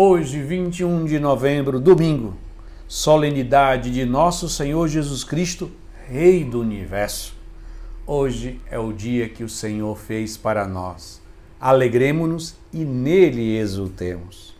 [0.00, 2.36] Hoje, 21 de novembro, domingo,
[2.86, 5.72] solenidade de Nosso Senhor Jesus Cristo,
[6.06, 7.34] Rei do Universo.
[8.06, 11.20] Hoje é o dia que o Senhor fez para nós.
[11.60, 14.54] Alegremos-nos e nele exultemos.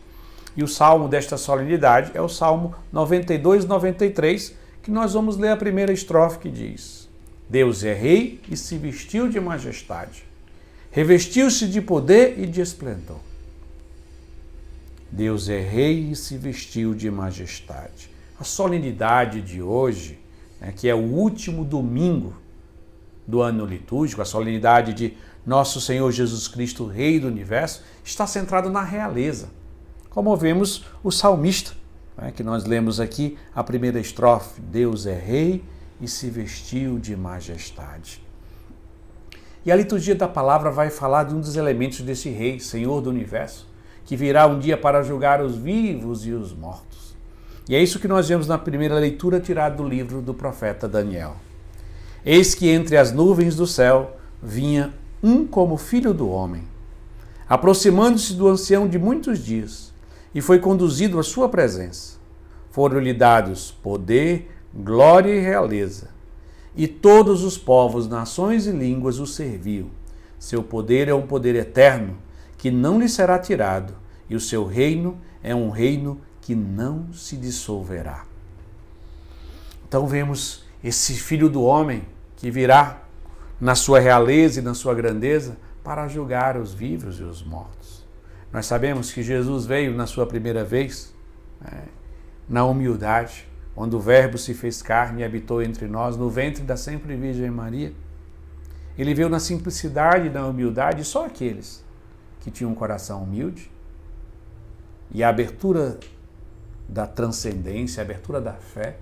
[0.57, 4.53] E o salmo desta solenidade é o Salmo 92, 93,
[4.83, 7.07] que nós vamos ler a primeira estrofe que diz:
[7.47, 10.25] Deus é rei e se vestiu de majestade,
[10.91, 13.28] revestiu-se de poder e de esplendor.
[15.11, 18.09] Deus é rei e se vestiu de majestade.
[18.39, 20.19] A solenidade de hoje,
[20.61, 22.33] né, que é o último domingo
[23.27, 28.69] do ano litúrgico, a solenidade de Nosso Senhor Jesus Cristo, Rei do Universo, está centrada
[28.69, 29.49] na realeza.
[30.09, 31.73] Como vemos o salmista,
[32.17, 35.63] né, que nós lemos aqui a primeira estrofe: Deus é rei
[36.01, 38.21] e se vestiu de majestade.
[39.65, 43.09] E a liturgia da palavra vai falar de um dos elementos desse rei, Senhor do
[43.09, 43.67] universo,
[44.09, 47.15] que virá um dia para julgar os vivos e os mortos.
[47.69, 51.35] E é isso que nós vemos na primeira leitura tirada do livro do profeta Daniel.
[52.25, 56.63] Eis que entre as nuvens do céu vinha um como filho do homem,
[57.47, 59.93] aproximando-se do ancião de muitos dias,
[60.33, 62.17] e foi conduzido à sua presença.
[62.71, 66.09] Foram-lhe dados poder, glória e realeza,
[66.75, 69.91] e todos os povos, nações e línguas o serviam.
[70.39, 72.17] Seu poder é um poder eterno
[72.59, 73.95] que não lhe será tirado,
[74.29, 78.25] e o seu reino é um reino que não se dissolverá.
[79.87, 82.03] Então vemos esse filho do homem
[82.35, 83.01] que virá
[83.59, 88.05] na sua realeza e na sua grandeza para julgar os vivos e os mortos.
[88.51, 91.13] Nós sabemos que Jesus veio na sua primeira vez
[91.61, 91.85] né,
[92.47, 96.75] na humildade, quando o Verbo se fez carne e habitou entre nós no ventre da
[96.75, 97.93] sempre Virgem Maria.
[98.97, 101.87] Ele veio na simplicidade e na humildade, só aqueles
[102.39, 103.71] que tinha um coração humilde
[105.11, 105.99] e a abertura
[106.87, 108.97] da transcendência, a abertura da fé,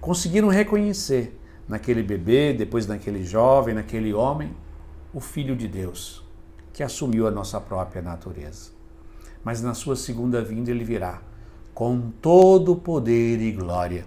[0.00, 1.38] conseguiram reconhecer
[1.68, 4.54] naquele bebê, depois naquele jovem, naquele homem,
[5.12, 6.24] o Filho de Deus,
[6.72, 8.70] que assumiu a nossa própria natureza.
[9.42, 11.22] Mas na sua segunda vinda ele virá
[11.74, 14.04] com todo poder e glória.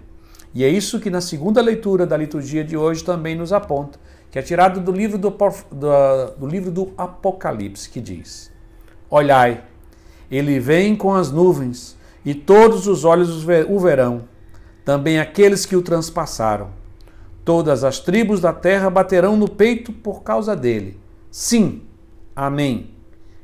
[0.52, 3.98] E é isso que na segunda leitura da liturgia de hoje também nos aponta,
[4.30, 8.49] que é tirado do livro do, do, do livro do Apocalipse, que diz:
[9.10, 9.64] Olhai,
[10.30, 14.28] ele vem com as nuvens, e todos os olhos o verão,
[14.84, 16.70] também aqueles que o transpassaram.
[17.44, 20.96] Todas as tribos da terra baterão no peito por causa dele.
[21.28, 21.82] Sim,
[22.36, 22.90] amém.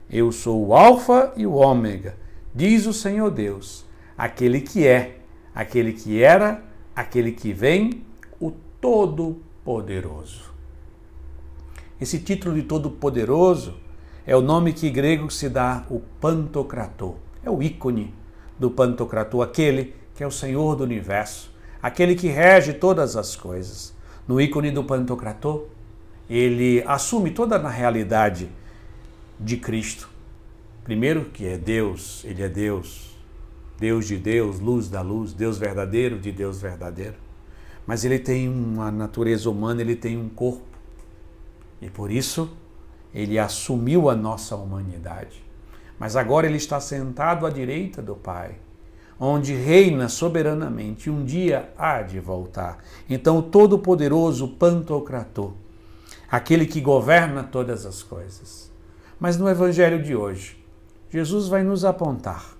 [0.08, 2.16] Eu sou o Alfa e o Ômega,
[2.54, 3.84] diz o Senhor Deus,
[4.16, 5.18] aquele que é,
[5.52, 6.62] aquele que era,
[6.94, 8.04] aquele que vem,
[8.38, 10.54] o Todo-Poderoso.
[12.00, 13.74] Esse título de Todo-Poderoso
[14.26, 17.14] é o nome que grego se dá o Pantocrator.
[17.44, 18.12] É o ícone
[18.58, 23.94] do Pantocrator, aquele que é o Senhor do universo, aquele que rege todas as coisas.
[24.26, 25.66] No ícone do Pantocrator,
[26.28, 28.50] ele assume toda a realidade
[29.38, 30.08] de Cristo.
[30.82, 33.16] Primeiro, que é Deus, ele é Deus,
[33.78, 37.14] Deus de Deus, luz da luz, Deus verdadeiro de Deus verdadeiro.
[37.86, 40.64] Mas ele tem uma natureza humana, ele tem um corpo.
[41.80, 42.50] E por isso,
[43.16, 45.42] ele assumiu a nossa humanidade.
[45.98, 48.56] Mas agora ele está sentado à direita do Pai,
[49.18, 52.84] onde reina soberanamente, e um dia há de voltar.
[53.08, 55.54] Então, o Todo-Poderoso Pantocrator,
[56.30, 58.70] aquele que governa todas as coisas.
[59.18, 60.62] Mas no Evangelho de hoje,
[61.08, 62.54] Jesus vai nos apontar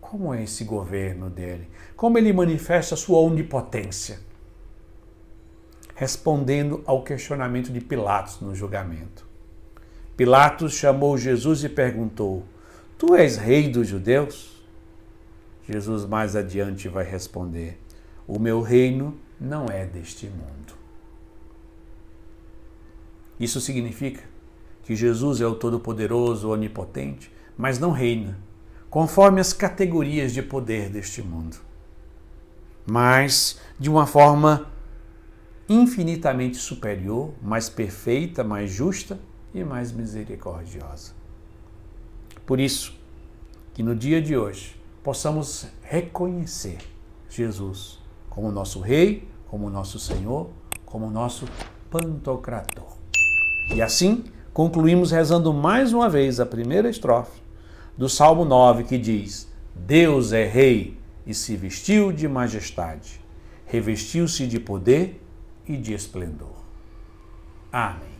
[0.00, 4.20] como é esse governo dele, como ele manifesta a sua onipotência,
[5.94, 9.27] respondendo ao questionamento de Pilatos no julgamento.
[10.18, 12.42] Pilatos chamou Jesus e perguntou:
[12.98, 14.60] Tu és rei dos judeus?
[15.64, 17.78] Jesus mais adiante vai responder:
[18.26, 20.74] O meu reino não é deste mundo.
[23.38, 24.24] Isso significa
[24.82, 28.36] que Jesus é o Todo-Poderoso, Onipotente, mas não reina
[28.90, 31.58] conforme as categorias de poder deste mundo,
[32.84, 34.66] mas de uma forma
[35.68, 39.20] infinitamente superior, mais perfeita, mais justa
[39.54, 41.12] e mais misericordiosa.
[42.46, 42.94] Por isso,
[43.74, 46.78] que no dia de hoje possamos reconhecer
[47.28, 47.98] Jesus
[48.28, 50.50] como nosso Rei, como nosso Senhor,
[50.84, 51.46] como nosso
[51.90, 52.96] Pantocrator.
[53.74, 57.40] E assim concluímos rezando mais uma vez a primeira estrofe
[57.96, 63.20] do Salmo 9, que diz: Deus é Rei e se vestiu de majestade,
[63.66, 65.22] revestiu-se de poder
[65.66, 66.56] e de esplendor.
[67.70, 68.17] Amém.